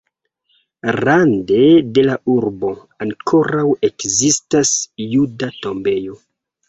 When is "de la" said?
1.97-2.15